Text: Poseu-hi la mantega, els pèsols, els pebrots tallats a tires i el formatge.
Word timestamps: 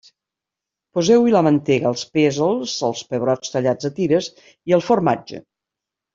Poseu-hi 0.97 1.33
la 1.35 1.41
mantega, 1.47 1.91
els 1.95 2.05
pèsols, 2.15 2.73
els 2.89 3.05
pebrots 3.13 3.55
tallats 3.57 3.91
a 3.91 3.93
tires 4.01 4.33
i 4.73 4.77
el 4.81 4.85
formatge. 4.89 5.45